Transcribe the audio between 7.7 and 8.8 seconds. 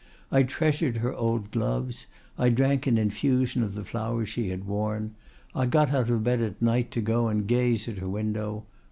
at her window.